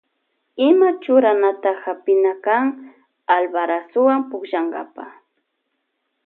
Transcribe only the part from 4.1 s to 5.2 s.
pukllankapa.